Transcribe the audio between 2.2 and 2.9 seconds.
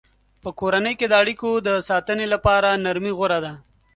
لپاره